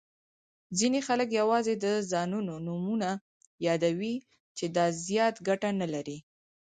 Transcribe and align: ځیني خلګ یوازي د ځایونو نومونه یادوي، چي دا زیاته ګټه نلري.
ځیني 0.77 0.99
خلګ 1.07 1.29
یوازي 1.41 1.73
د 1.83 1.85
ځایونو 2.11 2.55
نومونه 2.65 3.09
یادوي، 3.67 4.15
چي 4.57 4.65
دا 4.75 4.85
زیاته 5.05 5.41
ګټه 5.47 5.69
نلري. 5.81 6.17